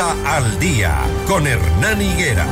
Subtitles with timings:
[0.00, 2.46] Al día con Hernán Higuera.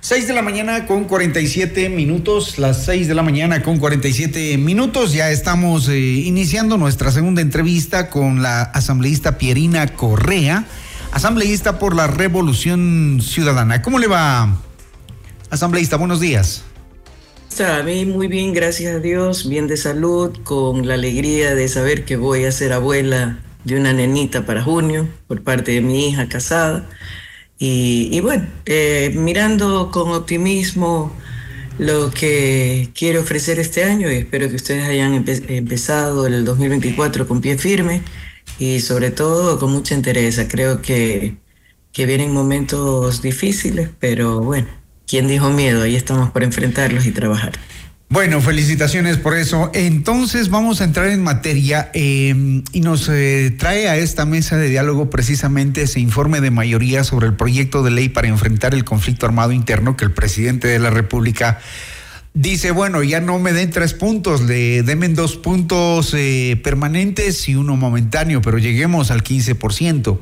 [0.00, 5.12] 6 de la mañana con 47 minutos, las 6 de la mañana con 47 minutos.
[5.12, 10.64] Ya estamos eh, iniciando nuestra segunda entrevista con la asambleísta Pierina Correa,
[11.10, 13.82] asambleísta por la Revolución Ciudadana.
[13.82, 14.56] ¿Cómo le va,
[15.50, 15.96] asambleísta?
[15.96, 16.62] Buenos días.
[17.58, 22.04] Está bien, muy bien, gracias a Dios, bien de salud, con la alegría de saber
[22.04, 26.28] que voy a ser abuela de una nenita para junio por parte de mi hija
[26.28, 26.88] casada
[27.58, 31.12] y, bueno, eh, mirando con optimismo
[31.78, 37.40] lo que quiero ofrecer este año y espero que ustedes hayan empezado el 2024 con
[37.40, 38.02] pie firme
[38.60, 40.40] y sobre todo con mucha interés.
[40.48, 41.38] Creo que,
[41.90, 44.68] que vienen momentos difíciles, pero bueno,
[45.08, 45.82] ¿quién dijo miedo?
[45.82, 47.52] Ahí estamos para enfrentarlos y trabajar.
[48.10, 49.70] Bueno, felicitaciones por eso.
[49.74, 54.68] Entonces vamos a entrar en materia em, y nos eh, trae a esta mesa de
[54.68, 59.26] diálogo precisamente ese informe de mayoría sobre el proyecto de ley para enfrentar el conflicto
[59.26, 61.58] armado interno que el presidente de la República
[62.32, 67.56] dice, bueno, ya no me den tres puntos, le denme dos puntos eh, permanentes y
[67.56, 70.18] uno momentáneo, pero lleguemos al 15%.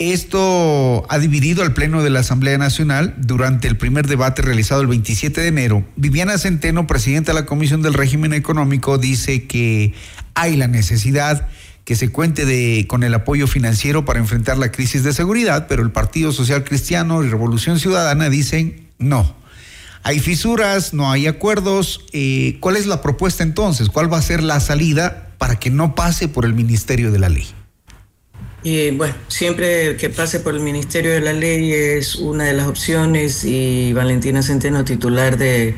[0.00, 4.86] Esto ha dividido al Pleno de la Asamblea Nacional durante el primer debate realizado el
[4.86, 5.84] 27 de enero.
[5.94, 9.92] Viviana Centeno, presidenta de la Comisión del Régimen Económico, dice que
[10.32, 11.48] hay la necesidad
[11.84, 15.90] que se cuente con el apoyo financiero para enfrentar la crisis de seguridad, pero el
[15.90, 19.36] Partido Social Cristiano y Revolución Ciudadana dicen no.
[20.02, 22.06] Hay fisuras, no hay acuerdos.
[22.14, 23.90] Eh, ¿Cuál es la propuesta entonces?
[23.90, 27.28] ¿Cuál va a ser la salida para que no pase por el Ministerio de la
[27.28, 27.46] Ley?
[28.62, 32.66] Y bueno, siempre que pase por el Ministerio de la Ley es una de las
[32.66, 35.74] opciones y Valentina Centeno, titular de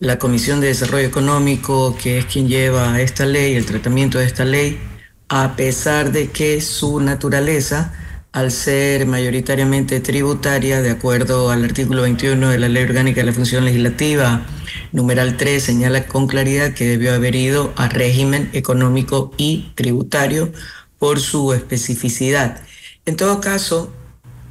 [0.00, 4.44] la Comisión de Desarrollo Económico, que es quien lleva esta ley, el tratamiento de esta
[4.44, 4.80] ley,
[5.28, 7.92] a pesar de que su naturaleza,
[8.32, 13.32] al ser mayoritariamente tributaria, de acuerdo al artículo 21 de la Ley Orgánica de la
[13.32, 14.44] Función Legislativa,
[14.90, 20.52] numeral 3, señala con claridad que debió haber ido a régimen económico y tributario
[20.98, 22.62] por su especificidad.
[23.06, 23.92] En todo caso,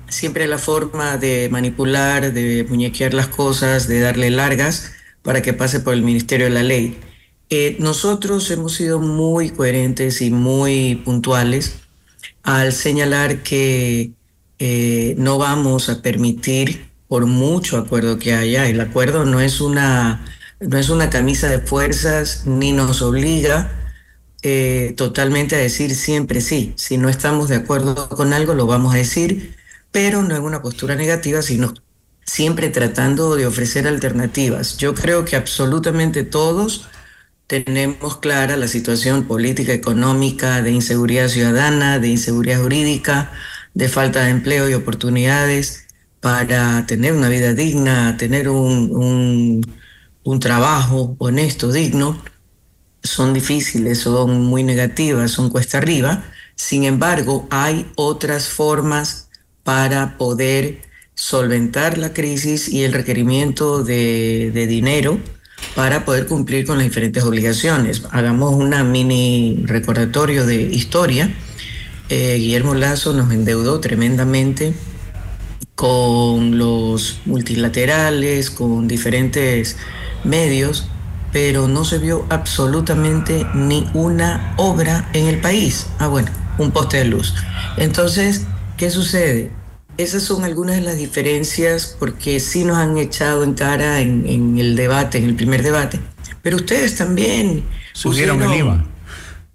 [0.10, 5.80] siempre la forma de manipular, de muñequear las cosas, de darle largas para que pase
[5.80, 7.00] por el Ministerio de la Ley.
[7.50, 11.76] Eh, nosotros hemos sido muy coherentes y muy puntuales
[12.44, 14.12] al señalar que
[14.60, 20.26] eh, no vamos a permitir, por mucho acuerdo que haya, el acuerdo no es una,
[20.60, 23.83] no es una camisa de fuerzas ni nos obliga
[24.44, 26.74] eh, totalmente a decir siempre sí.
[26.78, 29.56] Si no estamos de acuerdo con algo, lo vamos a decir,
[29.92, 31.74] pero no en una postura negativa, sino
[32.26, 34.78] siempre tratando de ofrecer alternativas.
[34.78, 36.88] Yo creo que absolutamente todos
[37.48, 43.32] tenemos clara la situación política, económica, de inseguridad ciudadana, de inseguridad jurídica,
[43.74, 45.88] de falta de empleo y oportunidades
[46.20, 49.62] para tener una vida digna, tener un,
[50.24, 52.22] un trabajo honesto, digno
[53.04, 56.24] son difíciles, son muy negativas, son cuesta arriba.
[56.56, 59.30] Sin embargo, hay otras formas
[59.64, 60.82] para poder
[61.16, 65.20] solventar la crisis y el requerimiento de, dinero
[65.76, 68.04] para poder cumplir con las diferentes obligaciones.
[68.12, 71.34] Hagamos una mini recordatorio de historia.
[72.10, 74.74] Eh, Guillermo Lazo nos endeudó tremendamente
[75.76, 79.78] con los multilaterales, con diferentes
[80.24, 80.88] medios
[81.34, 85.88] pero no se vio absolutamente ni una obra en el país.
[85.98, 86.30] Ah, bueno,
[86.60, 87.34] un poste de luz.
[87.76, 88.46] Entonces,
[88.78, 89.52] ¿qué sucede?
[89.98, 94.76] Esas son algunas de las diferencias porque sí nos han echado en cara en, el
[94.76, 96.00] debate, en el primer debate.
[96.44, 98.86] Pero ustedes también subieron el IVA.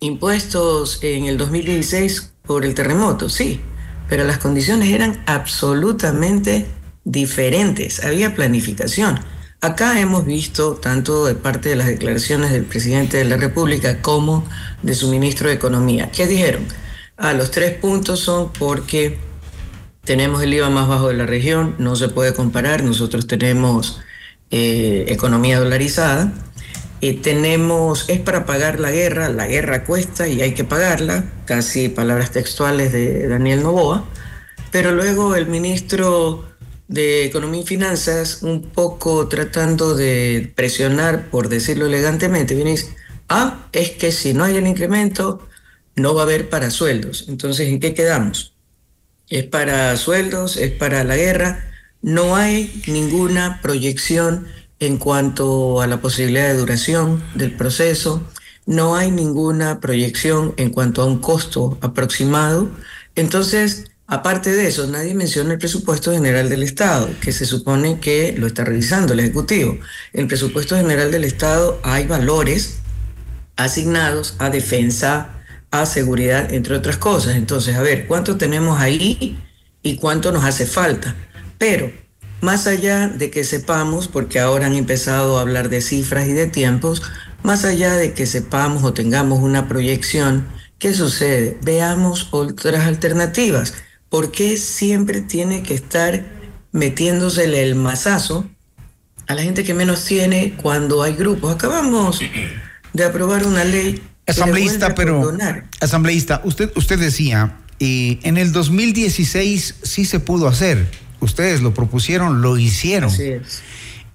[0.01, 3.61] Impuestos en el 2016 por el terremoto, sí,
[4.09, 6.67] pero las condiciones eran absolutamente
[7.05, 8.05] diferentes.
[8.05, 9.21] Había planificación.
[9.61, 14.49] Acá hemos visto, tanto de parte de las declaraciones del presidente de la República como
[14.83, 16.65] de su ministro de Economía, ¿qué dijeron?
[17.17, 19.19] A los tres puntos son porque
[20.05, 24.01] tenemos el IVA más bajo de la región, no se puede comparar, nosotros tenemos
[24.53, 26.33] eh, economía dolarizada,
[27.01, 31.89] y tenemos, es para pagar la guerra, la guerra cuesta y hay que pagarla, casi
[31.89, 34.05] palabras textuales de Daniel Novoa,
[34.71, 36.45] pero luego el ministro
[36.89, 42.77] de Economía y Finanzas, un poco tratando de presionar, por decirlo elegantemente, viene
[43.29, 45.47] ah, es que si no hay el incremento,
[45.97, 47.27] no va a haber para sueldos.
[47.29, 48.55] Entonces, ¿en qué quedamos?
[49.29, 50.57] ¿Es para sueldos?
[50.57, 51.71] ¿Es para la guerra?
[52.01, 54.47] No hay ninguna proyección
[54.81, 58.27] en cuanto a la posibilidad de duración del proceso,
[58.67, 62.71] no hay ninguna proyección en cuanto a un costo aproximado.
[63.15, 68.35] Entonces, aparte de eso, nadie menciona el presupuesto general del Estado, que se supone que
[68.37, 69.79] lo está revisando el Ejecutivo.
[70.13, 72.79] El presupuesto general del Estado hay valores
[73.57, 77.37] asignados a defensa, a seguridad, entre otras cosas.
[77.37, 79.39] Entonces, a ver, ¿cuánto tenemos ahí
[79.83, 81.15] y cuánto nos hace falta?
[81.59, 81.93] Pero,
[82.41, 86.47] más allá de que sepamos, porque ahora han empezado a hablar de cifras y de
[86.47, 87.03] tiempos,
[87.43, 91.59] más allá de que sepamos o tengamos una proyección, ¿qué sucede?
[91.63, 93.75] Veamos otras alternativas.
[94.09, 96.25] ¿Por qué siempre tiene que estar
[96.73, 98.47] metiéndosele el mazazo
[99.27, 101.55] a la gente que menos tiene cuando hay grupos?
[101.55, 102.21] Acabamos
[102.93, 105.33] de aprobar una ley Asambleísta, pero
[105.81, 110.87] asambleísta, usted, usted decía, y en el 2016 sí se pudo hacer.
[111.21, 113.11] Ustedes lo propusieron, lo hicieron.
[113.11, 113.63] Así es.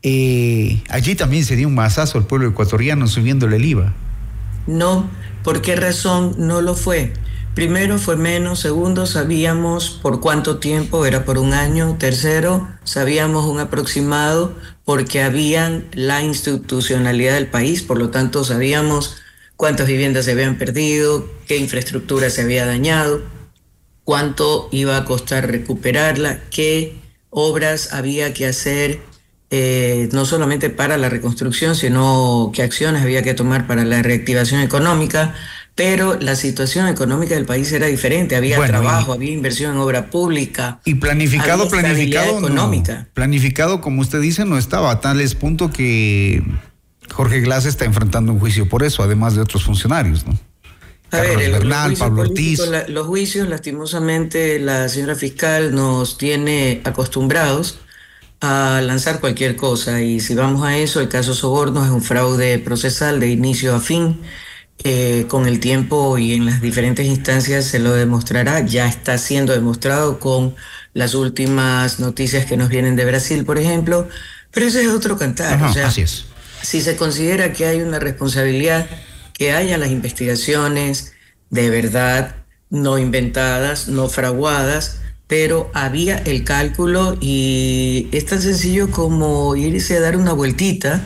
[0.04, 3.94] Eh, allí también se dio un masazo al pueblo ecuatoriano subiéndole el IVA.
[4.68, 5.10] No,
[5.44, 7.14] ¿por qué razón no lo fue?
[7.56, 13.60] Primero fue menos, segundo sabíamos por cuánto tiempo, era por un año, tercero sabíamos un
[13.60, 14.56] aproximado
[14.86, 19.18] porque habían la institucionalidad del país, por lo tanto sabíamos
[19.56, 23.22] cuántas viviendas se habían perdido, qué infraestructura se había dañado,
[24.04, 29.02] cuánto iba a costar recuperarla, qué obras había que hacer,
[29.52, 34.62] eh, no solamente para la reconstrucción, sino qué acciones había que tomar para la reactivación
[34.62, 35.36] económica.
[35.76, 40.80] Pero la situación económica del país era diferente, había trabajo, había inversión en obra pública.
[40.86, 42.38] Y planificado, planificado.
[42.38, 43.08] Económica.
[43.14, 46.44] planificado, como usted dice, no estaba a tales punto que
[47.12, 50.38] Jorge Glass está enfrentando un juicio por eso, además de otros funcionarios, ¿no?
[51.12, 52.60] A ver, Bernal, Pablo Ortiz.
[52.88, 57.80] los juicios, lastimosamente, la señora fiscal nos tiene acostumbrados
[58.42, 60.02] a lanzar cualquier cosa.
[60.02, 63.80] Y si vamos a eso, el caso Soborno es un fraude procesal de inicio a
[63.80, 64.22] fin.
[64.86, 68.62] Eh, con el tiempo y en las diferentes instancias se lo demostrará.
[68.62, 70.56] Ya está siendo demostrado con
[70.94, 74.10] las últimas noticias que nos vienen de Brasil, por ejemplo.
[74.52, 75.64] Pero ese es otro cantar.
[75.64, 76.26] así es
[76.64, 78.88] si se considera que hay una responsabilidad,
[79.34, 81.14] que haya las investigaciones
[81.50, 82.36] de verdad,
[82.70, 90.02] no inventadas, no fraguadas, pero había el cálculo y es tan sencillo como irse a
[90.02, 91.02] dar una vueltita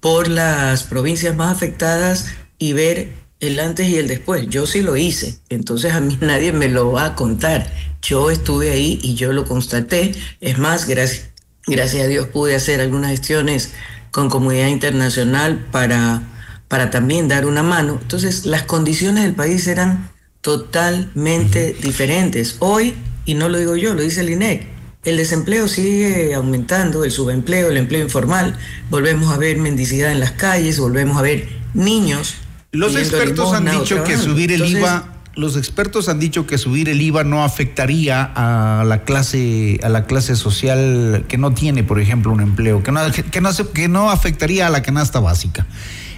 [0.00, 2.28] por las provincias más afectadas
[2.60, 4.46] y ver el antes y el después.
[4.48, 7.72] Yo sí lo hice, entonces a mí nadie me lo va a contar.
[8.00, 10.14] Yo estuve ahí y yo lo constaté.
[10.40, 11.30] Es más, gracias,
[11.66, 13.72] gracias a Dios pude hacer algunas gestiones
[14.12, 16.22] con comunidad internacional para,
[16.68, 17.98] para también dar una mano.
[18.00, 20.10] Entonces, las condiciones del país eran
[20.40, 22.56] totalmente diferentes.
[22.60, 24.66] Hoy, y no lo digo yo, lo dice el INEC,
[25.04, 28.58] el desempleo sigue aumentando, el subempleo, el empleo informal,
[28.90, 32.34] volvemos a ver mendicidad en las calles, volvemos a ver niños.
[32.72, 37.00] Los expertos han dicho que subir el IVA los expertos han dicho que subir el
[37.00, 42.32] IVA no afectaría a la clase a la clase social que no tiene, por ejemplo,
[42.32, 43.00] un empleo, que no
[43.30, 45.66] que no, que no afectaría a la canasta básica.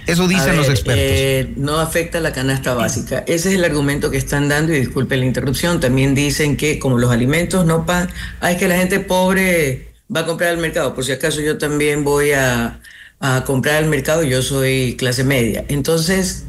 [0.07, 1.05] Eso dicen los expertos.
[1.07, 3.19] Eh, no afecta a la canasta básica.
[3.19, 5.79] Ese es el argumento que están dando y disculpe la interrupción.
[5.79, 8.09] También dicen que como los alimentos no pagan,
[8.41, 10.93] hay que la gente pobre va a comprar al mercado.
[10.93, 12.81] Por si acaso yo también voy a,
[13.25, 15.63] a comprar al mercado, yo soy clase media.
[15.69, 16.43] Entonces,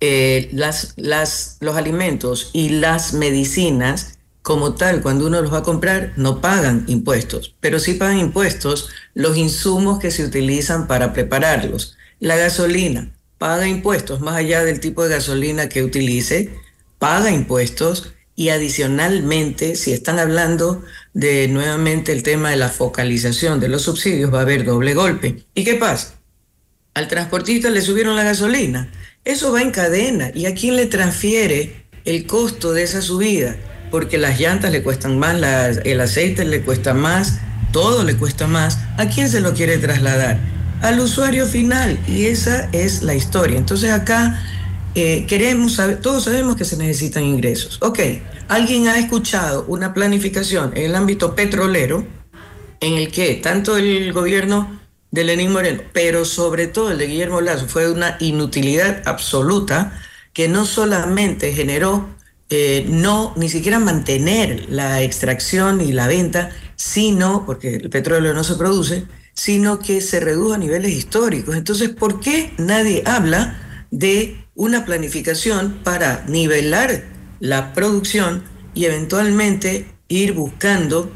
[0.00, 5.62] eh, las, las, los alimentos y las medicinas, como tal, cuando uno los va a
[5.62, 11.96] comprar, no pagan impuestos, pero sí pagan impuestos los insumos que se utilizan para prepararlos.
[12.20, 16.54] La gasolina paga impuestos, más allá del tipo de gasolina que utilice,
[16.98, 23.68] paga impuestos y adicionalmente, si están hablando de nuevamente el tema de la focalización de
[23.68, 25.44] los subsidios, va a haber doble golpe.
[25.54, 26.14] ¿Y qué pasa?
[26.94, 28.90] Al transportista le subieron la gasolina
[29.26, 30.30] eso va en cadena.
[30.32, 33.56] ¿Y a quién le transfiere el costo de esa subida?
[33.90, 35.36] Porque las llantas le cuestan más,
[35.84, 37.40] el aceite le cuesta más,
[37.72, 38.78] todo le cuesta más.
[38.96, 40.38] ¿A quién se lo quiere trasladar?
[40.80, 41.98] Al usuario final.
[42.06, 43.58] Y esa es la historia.
[43.58, 44.40] Entonces acá
[44.98, 47.78] eh, queremos todos sabemos que se necesitan ingresos.
[47.82, 47.98] Ok,
[48.48, 52.06] alguien ha escuchado una planificación en el ámbito petrolero
[52.80, 57.42] en el que tanto el gobierno de Lenín Moreno, pero sobre todo el de Guillermo
[57.42, 60.00] Lazo fue una inutilidad absoluta
[60.32, 62.08] que no solamente generó
[62.48, 68.44] eh, no ni siquiera mantener la extracción y la venta, sino, porque el petróleo no
[68.44, 71.54] se produce, sino que se redujo a niveles históricos.
[71.54, 73.60] Entonces, ¿por qué nadie habla
[73.90, 77.04] de una planificación para nivelar
[77.38, 78.42] la producción
[78.74, 81.12] y eventualmente ir buscando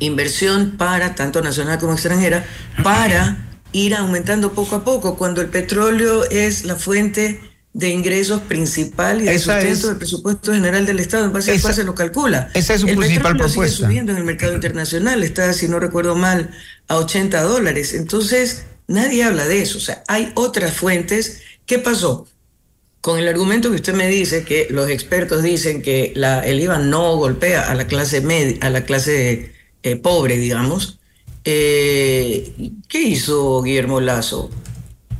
[0.00, 2.44] inversión para, tanto nacional como extranjera,
[2.82, 7.40] para ir aumentando poco a poco, cuando el petróleo es la fuente
[7.72, 11.74] de ingresos principal y de sustento del presupuesto general del Estado, en base a cuál
[11.74, 12.50] se lo calcula.
[12.54, 13.76] Esa es su principal propuesta.
[13.76, 16.50] Sigue subiendo en el mercado internacional, está, si no recuerdo mal,
[16.86, 17.94] a 80 dólares.
[17.94, 19.78] Entonces, nadie habla de eso.
[19.78, 21.40] O sea, hay otras fuentes.
[21.66, 22.28] ¿Qué pasó?
[23.04, 27.18] Con el argumento que usted me dice, que los expertos dicen que el IVA no
[27.18, 31.00] golpea a la clase media, a la clase eh, pobre, digamos.
[31.44, 32.54] Eh,
[32.88, 34.50] ¿Qué hizo Guillermo Lazo?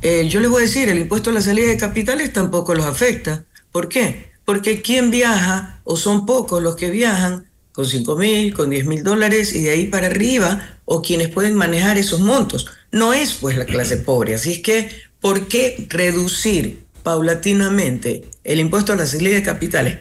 [0.01, 2.87] Eh, yo les voy a decir, el impuesto a la salida de capitales tampoco los
[2.87, 3.45] afecta.
[3.71, 4.31] ¿Por qué?
[4.45, 9.03] Porque quien viaja, o son pocos los que viajan, con 5 mil, con 10 mil
[9.03, 12.65] dólares y de ahí para arriba, o quienes pueden manejar esos montos.
[12.91, 14.33] No es pues la clase pobre.
[14.33, 14.89] Así es que,
[15.19, 19.99] ¿por qué reducir paulatinamente el impuesto a la salida de capitales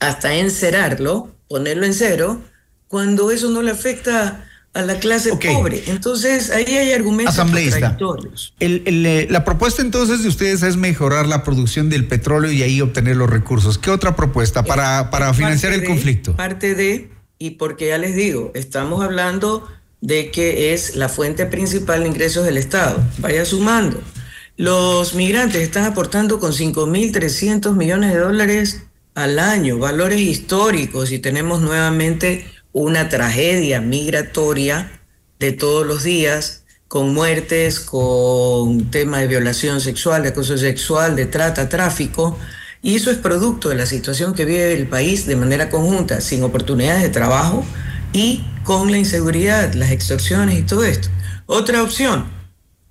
[0.00, 2.42] hasta encerarlo, ponerlo en cero,
[2.88, 5.84] cuando eso no le afecta a la clase pobre.
[5.86, 8.54] Entonces, ahí hay argumentos contradictorios.
[8.60, 13.16] Eh, la propuesta entonces de ustedes es mejorar la producción del petróleo y ahí obtener
[13.16, 13.78] los recursos.
[13.78, 16.36] ¿Qué otra propuesta para, para financiar el conflicto?
[16.36, 19.66] Parte de, y porque ya les digo, estamos hablando
[20.00, 23.02] de que es la fuente principal de ingresos del Estado.
[23.18, 24.00] Vaya sumando.
[24.58, 28.84] Los migrantes están aportando con 5.300 millones de dólares
[29.14, 34.98] al año, valores históricos, y tenemos nuevamente una tragedia migratoria
[35.38, 41.26] de todos los días, con muertes, con tema de violación sexual, de acoso sexual, de
[41.26, 42.38] trata, tráfico,
[42.80, 46.42] y eso es producto de la situación que vive el país de manera conjunta, sin
[46.42, 47.62] oportunidades de trabajo
[48.14, 51.08] y con la inseguridad, las extorsiones y todo esto.
[51.44, 52.35] Otra opción,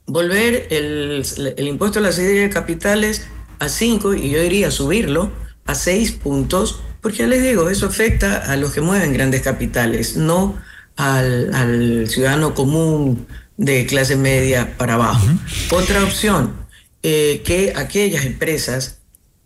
[0.08, 1.24] volver el,
[1.58, 3.28] el impuesto a la salida de capitales
[3.60, 5.32] a 5 y yo diría subirlo
[5.66, 10.18] a 6 puntos porque ya les digo, eso afecta a los que mueven grandes capitales,
[10.18, 10.58] no
[10.96, 15.28] al, ciudadano común de clase media para abajo.
[15.70, 16.56] Otra opción,
[17.04, 19.02] eh, que aquellas empresas,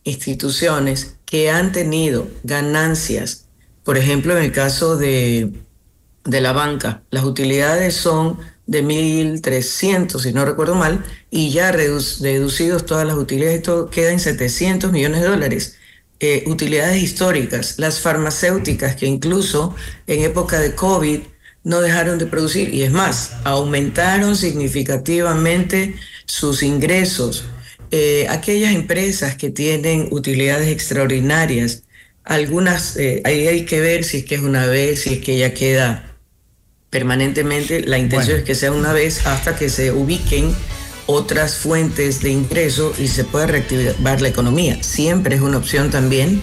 [0.06, 3.50] instituciones que han tenido ganancias,
[3.84, 5.52] por ejemplo, en el caso de,
[6.24, 8.40] de la banca, las utilidades son
[8.70, 14.20] de 1.300, si no recuerdo mal, y ya reducidos todas las utilidades, esto queda en
[14.20, 15.76] 700 millones de dólares.
[16.20, 21.22] Eh, utilidades históricas, las farmacéuticas que incluso en época de COVID
[21.64, 25.96] no dejaron de producir y es más, aumentaron significativamente
[26.26, 27.46] sus ingresos.
[27.90, 31.86] Eh, aquellas empresas que tienen utilidades extraordinarias,
[32.24, 35.40] algunas, eh, ahí hay que ver si es que es una vez, si es que
[35.40, 36.09] ya queda
[36.90, 37.82] permanentemente.
[37.82, 40.54] La intención es que sea una vez hasta que se ubiquen
[41.06, 44.82] otras fuentes de ingreso y se puede reactivar la economía.
[44.84, 46.42] Siempre es una opción también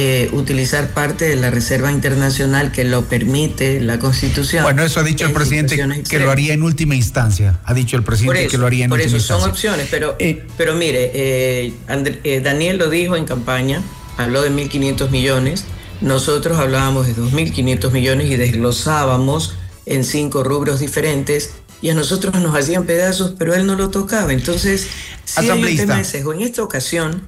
[0.00, 4.62] eh, utilizar parte de la Reserva Internacional que lo permite la Constitución.
[4.62, 5.76] Bueno, eso ha dicho el presidente
[6.08, 7.58] que lo haría en última instancia.
[7.64, 9.36] Ha dicho el presidente que lo haría en última instancia.
[9.36, 13.82] Por eso son opciones, pero, eh, pero mire, eh, Daniel lo dijo en campaña,
[14.16, 15.64] habló de 1.500 millones,
[16.00, 19.57] nosotros hablábamos de 2.500 millones y desglosábamos
[19.88, 24.32] en cinco rubros diferentes y a nosotros nos hacían pedazos, pero él no lo tocaba.
[24.32, 24.86] Entonces,
[25.24, 26.32] sí hay un tema de sesgo.
[26.32, 27.26] En esta ocasión,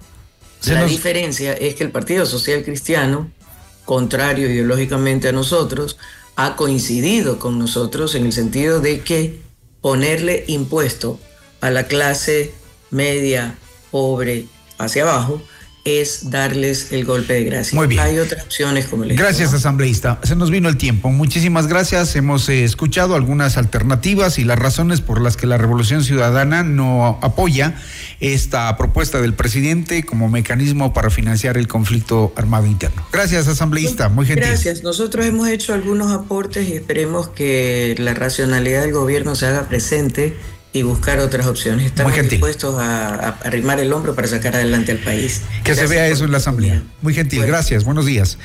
[0.67, 3.31] la diferencia es que el Partido Social Cristiano,
[3.85, 5.99] contrario ideológicamente a nosotros,
[6.37, 9.41] ha coincidido con nosotros en el sentido de que
[9.81, 11.19] ponerle impuesto
[11.61, 12.53] a la clase
[12.91, 13.57] media,
[13.91, 14.47] pobre,
[14.79, 15.43] hacia abajo,
[15.85, 17.77] es darles el golpe de gracia.
[17.77, 18.01] Muy bien.
[18.01, 20.21] Hay otras opciones como les Gracias, asambleísta.
[20.23, 21.11] Se nos vino el tiempo.
[21.11, 22.15] Muchísimas gracias.
[22.17, 27.19] Hemos eh, escuchado algunas alternativas y las razones por las que la Revolución Ciudadana no
[27.23, 27.75] apoya
[28.21, 33.03] esta propuesta del presidente como mecanismo para financiar el conflicto armado interno.
[33.13, 34.09] Gracias, asambleísta.
[34.09, 34.47] Muy gentil.
[34.47, 34.83] Gracias.
[34.83, 40.37] Nosotros hemos hecho algunos aportes y esperemos que la racionalidad del gobierno se haga presente
[40.73, 41.87] y buscar otras opciones.
[41.87, 45.43] Estamos dispuestos a, arrimar el hombro para sacar adelante al país.
[45.65, 46.83] Que se vea eso en la Asamblea.
[47.03, 48.39] Muy gentil, gracias, buenos días.